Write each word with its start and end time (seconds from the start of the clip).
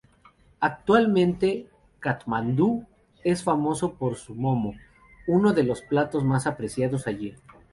Actualmente 0.61 1.69
Katmandú 1.99 2.87
es 3.23 3.43
famoso 3.43 3.93
por 3.93 4.15
su 4.15 4.33
"momo", 4.33 4.73
uno 5.27 5.53
de 5.53 5.61
los 5.61 5.83
platos 5.83 6.23
más 6.23 6.47
apreciados 6.47 7.05
allí. 7.05 7.35